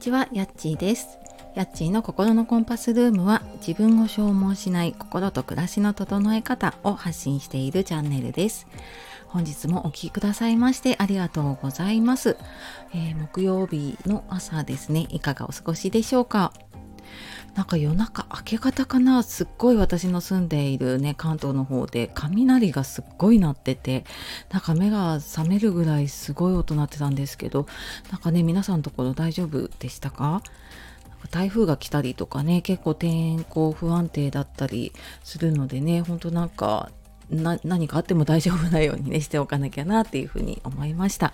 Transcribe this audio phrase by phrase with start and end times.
[0.00, 1.18] ちは、やっちーです。
[1.54, 8.66] やっちーの心のコンパスルームは自分を消耗しない心と暮らしの整え方を発信しているチャンネルです。
[9.26, 12.36] 本日もお聴きくださいましてありがとうございます、
[12.92, 16.52] えー木曜日の朝ですね、いかがお過ごしでしょうか？
[17.54, 24.04] なんか夜中明け方かなすっごい私の住んでいるね関東の方で雷がすっごい鳴ってて
[24.50, 27.66] なんか目が覚めるぐらいすごい音鳴ってたんですけど
[28.10, 30.42] なんかね皆さんのところ大丈夫でしたか？
[31.30, 34.92] 台風が来たりとかね結構天候不安定だったり
[35.22, 36.90] するのでねほんとなんか
[37.30, 41.32] 何かあっても大丈夫なようにねしておかなきゃなっていうふうに思いました。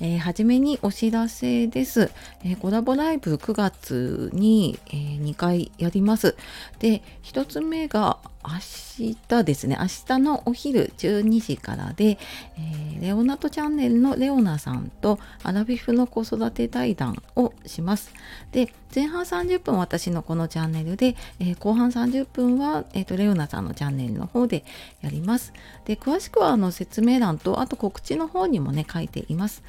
[0.00, 2.10] えー初めにお知らせです。
[2.44, 6.36] えーコラボライブ9月に、え2回やります。
[6.78, 9.76] で、1つ目が明日ですね。
[9.80, 12.18] 明日のお昼12時からで、
[12.58, 18.12] えーレオナとチャンネルのレオナさんとアラビフの子育て対談をします。
[18.52, 24.64] で、前半30分私のこのチャンネルで、えー後半30分は、えーとレオナさんのチャンネルの方で
[25.00, 25.52] やります。
[25.84, 29.62] で、詳しくはあの説明欄と、あと告知の方にもね、書いています。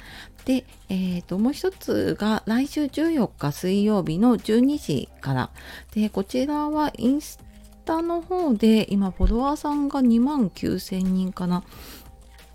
[0.44, 5.50] で、えーと、もう一つが来週14日水曜日の12時から。
[5.94, 7.38] で、こちらはインス
[7.84, 11.62] タの方で今フォロワーさんが2万9000人かな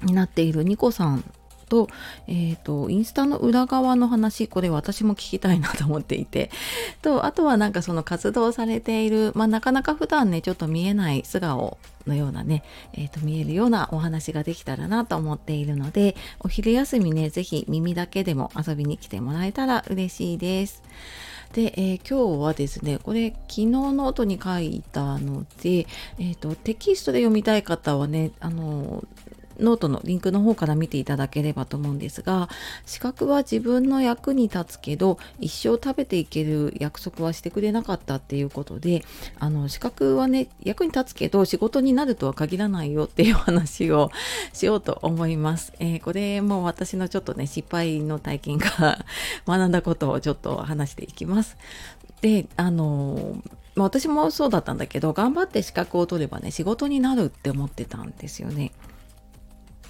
[0.03, 1.23] になっているニコさん
[1.69, 1.87] と,、
[2.27, 6.51] えー、とインスタの裏側の話これ私も聞きたいなと思っていて
[7.01, 20.83] とあとはなんかその活動されている、まあ、なかなか普段ねちょっと見えない素顔のようなね、えー、と見えるようなお話ができたらなと思っているのでお昼休みねぜひ耳だけでも遊びに来てもらえたら嬉しいです。
[21.53, 25.87] で、えー今日はですねこれ昨日ノートに書いたので、
[26.19, 29.03] えー、とテキストで読みたい方はねあの
[29.59, 32.49] ノートのリンクの方から見ていただければと思うんですが
[32.85, 39.03] 資格は自分の役に立つけど一生食べていける約束はしてくれなかったっていうことで
[39.39, 44.11] あの資格はね役に立つけど仕事になるとは限らないよっていう話を
[44.53, 45.73] しようと思います。
[45.79, 49.05] えーこれも私のちょっとね失敗の体験から
[49.47, 51.57] 学んだことをちょっと話していきます。
[52.21, 53.37] であの
[53.75, 58.71] まあ私もそうだったんだけど頑張って資格を取ればね仕事になるって思ってたんですよね。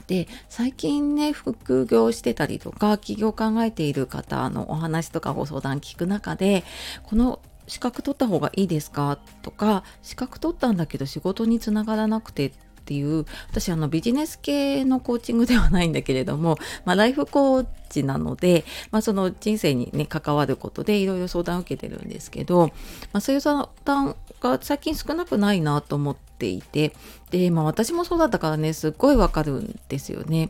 [0.10, 6.64] で最近ね副業してたりとか起業考えている方のお話とかご相談聞く中で
[7.04, 9.20] この資格取った方がいいですか？
[9.44, 12.52] とか資格取ったんだけど仕事につながらなくてっ
[12.86, 22.72] ていう私あのビジネス系のコーチングではないんだけれども、まあ、ライフコーチなので、まあ、その人生にね関わることでいろいろ相談を受けてるんですけど、
[23.14, 26.94] まあ、そういう相談が最近少なくないなと思ってていて
[27.30, 30.50] で、まあ、私もそうだったからねすっごいわかるんですよね。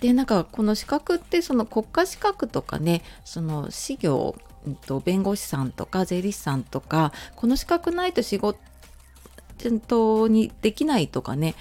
[0.00, 11.54] でなんかこの資格ってその国家資格とかねその事業うんと弁護士さんとか税理士さんとかこの資格ないと仕事にできないとかね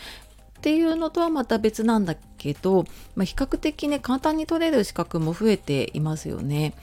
[0.59, 2.85] っていうのとはまた別なんだけど、
[3.15, 6.73] まあ、比較的ね簡単に取れる資格も増えていますよね。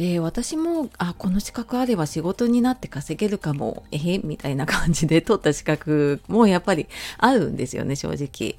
[0.00, 6.86] で私もあこの資格あれば仕事になって稼げるかもえへみたいな感じで取った資格もやっぱり
[7.18, 8.56] あるんですよね正直。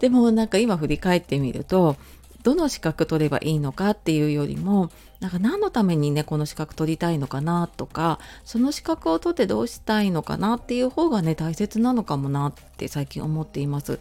[0.00, 1.94] でもなんか今振り返ってみると
[2.42, 4.90] どの資格取ればいいのかっていうよりも
[5.20, 14.00] なんか何のためにねこの資格取りたいのかなとかその資格を取ってどうしたいのかなっていう方がね大切なのかもなって最近思っています。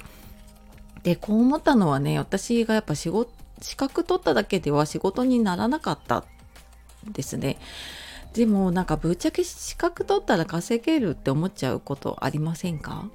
[1.03, 3.29] でこう思ったのはね私がやっぱ仕事
[3.61, 6.25] 資格取っただけでは仕事にならなかった
[7.07, 7.57] ですね。
[8.33, 13.09] でもなんかぶっちゃけ資格取ったら稼げるって思っちゃうことありませんか？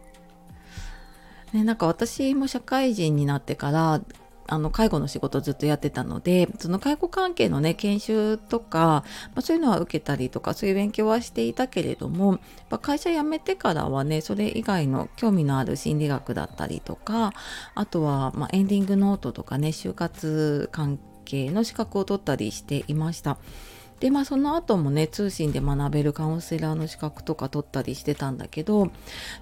[1.52, 4.02] ね、なんか私も社会人になってから
[4.48, 9.04] あの介護の仕事ずっとやってたのでその介護関係のね研修とか、ま
[9.36, 12.38] あ、そういうのは受けたりとかそういう勉強はしていたけれども
[12.82, 17.32] 会社辞めてからはねそれ以外の興味のある心理学だったりとか
[17.74, 23.38] あとは、まあ、エンディングノートとかね就活関係の資格を取ったりしていました。
[24.00, 28.90] でまあその後もね通信で学べるカウンセラーの資格とか取ったりしてたんだけど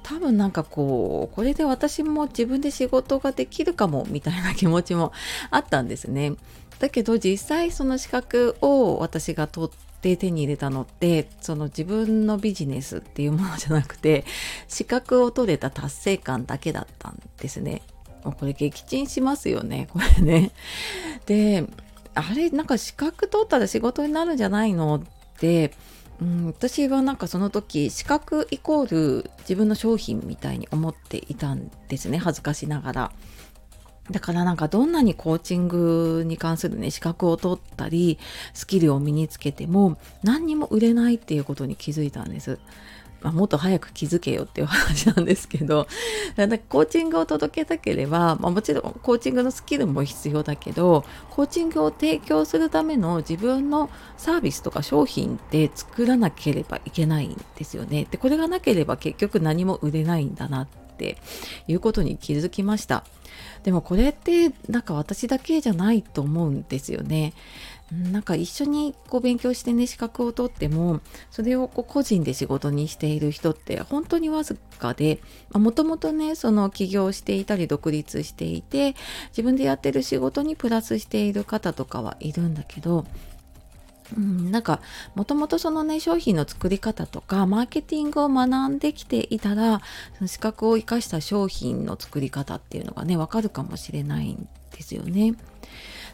[0.03, 5.13] 多分なんかこうこれで私も自分で仕事ができるかもみたいな気持ちも
[5.51, 6.35] あったんですね。
[6.79, 9.71] だけど実際その資格を私が取っ
[10.01, 14.25] て手に入れたのってその自分のビジネスっていうものじゃなくて
[14.69, 17.83] 資格を取れた達成感だけだったんですね。
[18.23, 20.51] これ撃沈しますよねこれね。
[21.27, 21.65] で
[22.15, 24.97] あれなんか資格取ったら仕事になるんじゃないの？
[24.97, 25.03] っ
[25.39, 25.73] て、
[26.21, 33.13] うん、私はなんかその時資格イコール自分の商品みたいに思っていたんですね恥ずかしながら。
[34.11, 38.19] だからなんかどんなにコーチングに関するね資格を取ったり
[38.53, 42.59] スキルを身につけても何にも売れないっていうことに気づいたんです。
[43.25, 45.89] まあ、もっと早く気づけよっていう話なんですけど
[46.37, 53.89] だからコーチングを届けたければ、まあ、もちろんコーチングのスキルも必要だけどコーチングを提供するための自分の
[54.19, 58.07] サービスとか商品って作らなければいけないんですよね。
[58.11, 61.17] でこれがなければ結局何も売れないんだなってって
[61.67, 63.05] いうことに気づきました。
[63.65, 67.33] でもこれってなんか私だけじゃないと思うんですよね。
[67.91, 71.01] なんか一緒にこう勉強してね資格を取っても
[71.31, 75.21] それをこう個人で仕事にしている人って本当にわずかで
[75.53, 78.97] もともとねその起業していたり独立していて
[79.29, 83.05] 自分でやってる仕事にプラスしている方とかはいるんだけど
[84.17, 84.81] うん、なんか
[85.15, 89.81] もともとそのね商品の作り方とかマーケティングを学んできていたら
[90.19, 95.35] その資格を生かした商品の作り方っていうのがねわかるかもしれないんですよね。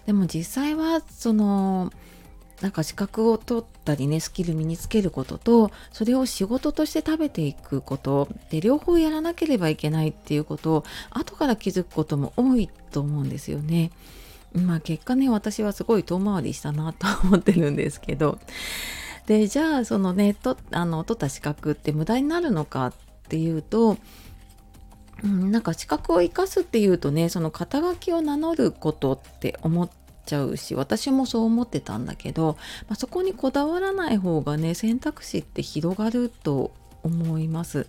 [0.06, 1.93] でも実際はその
[2.61, 13.91] なんか資格を取ったりねスキル身につけることとそれを仕事として食べていくことで両方やらなければいけないっていうことを後から気づくことも多いと思うんですよね。
[14.55, 18.38] まあ結果ね私はすごい遠回りしたなと思ってるんですけど
[19.26, 22.93] でじゃあそのねとあの取った資格って無駄になるのかっ
[23.29, 23.97] ていうと
[25.23, 29.91] うん、なんか資格を生かすっていうとねその肩書きを名乗ることって思っ
[30.25, 32.56] ちゃうし私もそう思ってたんだけど、
[32.88, 37.87] まあ、そこにこだわらない方がね選択肢って広がると思います。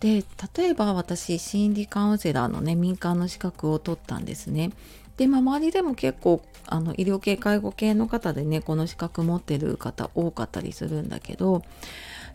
[0.00, 0.24] で
[0.56, 4.70] 例えば私心理カウンセラーのね民間の資格を取ったんですね。
[5.20, 11.62] で、周りでも結構あの医療系介護系の方でねこの資格持ってる方多かったりするんだけど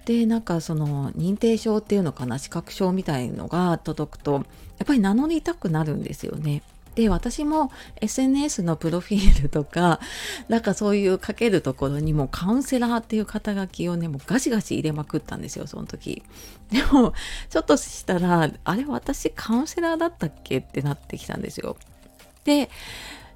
[0.06, 4.44] でなんかその認定証っていうのかな資格証みたいのが届くとやっ
[4.86, 6.62] ぱり名乗りたくなるんですよね。
[6.94, 7.72] で私も
[8.02, 10.00] SNS のプロフィールとか
[10.48, 16.22] なんかそういう書けるところにもカウンセラーっていう肩書きをねもうガシガシ入れまくったんですよその時。
[16.70, 17.14] でも
[17.50, 20.60] ちょっとしたらあれ私カウンセラーだったっけ？
[20.60, 21.78] ってなってきたんですよ。
[22.46, 22.70] で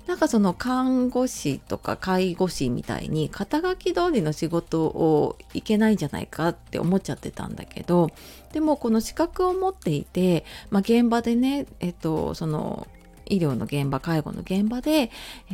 [0.08, 8.10] なんかその看護師とか介護士みたいに肩書き通りの仕事をいけないんじゃないかって思っちゃってたんだけど
[8.52, 12.88] でもこの資格を持っていて、まあ、現場でね、えっと、その
[13.30, 15.12] 医療の現場介護の現場で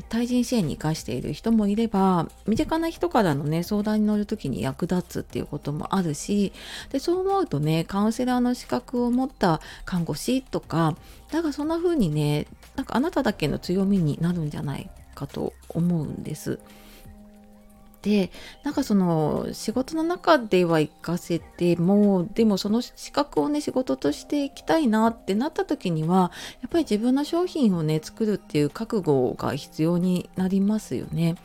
[0.10, 6.54] 対人支援に生かしている人もいれば身近な人からのね相談に乗る時に役立つっていうこともあるし
[6.92, 10.96] でそう思うとねカウンセラーの資格を持った看護師とか
[11.32, 16.60] だからそんな風にねなんかあなただけの強みになるんじゃないかと思うんです。
[18.06, 18.30] で
[18.62, 26.32] なんかその仕事の中では行かせてもでもその資格をね仕事としていきたいなってなった時には
[26.62, 31.36] やっぱり自分の商品をね作るっていう覚悟が必要になりますよね。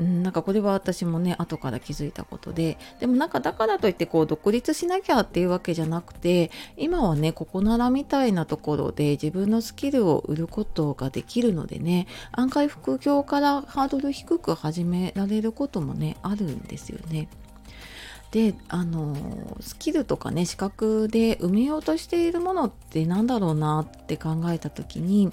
[0.00, 17.28] うん、なんかこれは私もね後から気づいたことででもなんかだからといってこう独立しなきゃっていうわけじゃなくて今はねここならみたいなところで自分のスキルを売ることができるのでね案外副業からハードル低く始められることもねあるんですよね。
[18.34, 19.14] であの
[19.60, 25.30] スキルとかね資格で埋めようとしているものって何だろうなって考えた時に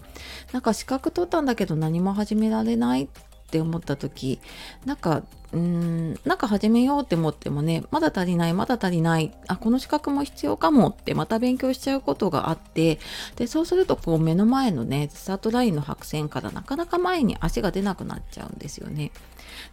[0.51, 3.07] なんか資格取ったんだけど何も始められないっ
[3.51, 4.39] って思った時
[4.85, 12.99] なんかうーんなんか始めようって思ってもねまだ足りないまだ足りないあこの資格も必要かもってまた勉強しちゃうことがあって
[13.35, 19.11] でそうするとこう目の前のねスタートラインの白線からなかなか前に足が出なくなっちゃうんですよね。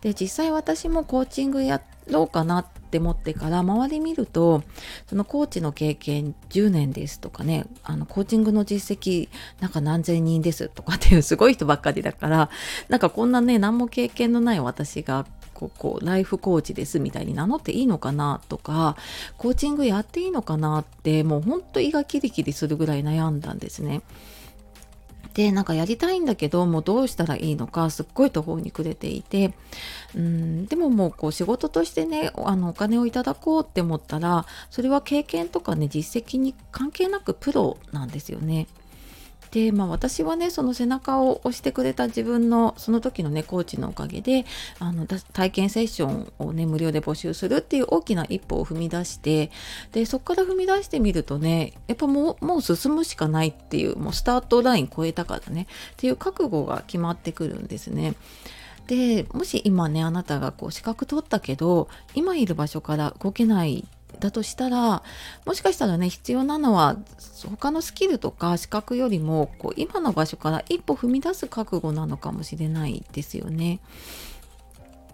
[0.00, 1.80] で実際私もコーチングや
[2.11, 4.62] ろうかなって思ってから周り見ると
[5.06, 9.28] そのコーチの経験10年ですとかねあのコーチングの実績
[9.61, 12.50] なんか何千人ですとかっていうすごい人ばっかりだから
[12.88, 15.26] なんかこんなね何も経験のない私が
[15.58, 18.96] ここライフコーチですみたいに名乗っていいのかなとか
[19.36, 24.02] コーチングやっていいのかなってもうほんと胃がキリキリするぐらい悩んだんですね。
[25.34, 29.52] でなんかやりたいんだけどもうどうしたらいいのかすっごい途方に暮れていて
[30.16, 38.66] うんでももうこう仕事としてねあのお金をいただこうって思ったらそれは経験とかね実績に関係なくプロなんですよね。
[39.50, 44.45] で、まあ、私はねその背中を押してくれた自分のその時のねコーチのおかげで
[44.78, 49.50] あの体験セッションをね無料で募集するっていう大きな一歩を踏み出して
[49.93, 58.14] でそこから踏み出してみるとねやっぱもうもう進むしかないっていうもうスタートライン超えたからねっていう覚悟が決まってくるんですね。
[58.87, 63.87] でもし今ねあなたがこう資格取ったけど今いる場所から動けない
[64.20, 65.02] だとしたら
[65.44, 66.96] もしかしたらね必要なのは
[67.44, 73.80] 他のスキルとか資格よりもこう今の場所から一歩踏み出す覚悟なのかもしれないですよね。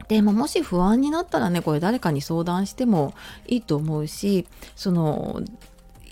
[0.09, 3.15] で、も、もし不安になったらねこれ誰かに相談しても
[3.47, 4.47] いいと思うし
[4.77, 5.41] その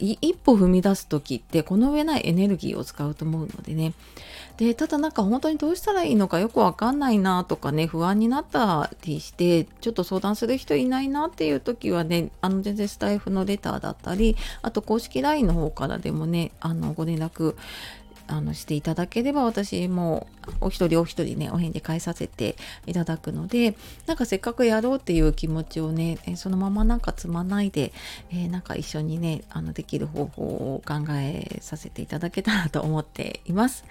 [0.02, 3.94] 一歩踏み出す時ってこの上ないエネルギーを使うと思うのでね。
[4.56, 17.56] でただなんか本当にどうしたらいいのかよくわかんないなとかね不安になったりしてちょっと相談する人いないなっていう時はねあの全然スタイフのレターだったりあと公式 LINE の方からでもねあのご連絡
[18.26, 20.26] あのしていただければ私も
[20.60, 23.76] お一人お一人ねお返事返させていただくので
[24.06, 27.92] なんかせっかくやろうっていう気持ちをねそのままなんか積まないで、
[28.30, 33.84] えー、なんか一緒にねあのできる方法を考えさせていただけたらと思っています。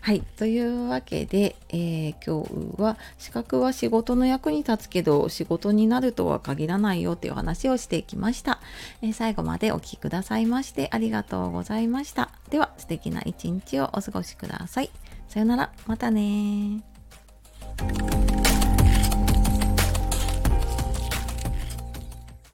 [0.00, 2.44] はいというわけで、えー、今
[2.76, 8.60] 日は資格は仕事の役に立つけど仕事になるとは限らないよっていう話をしてきました。
[9.02, 12.30] えー、最後までお聴きくださいましてありがとうございました。
[12.54, 14.90] では素敵な一日をお過ごしください。
[15.26, 16.84] さよなら、またね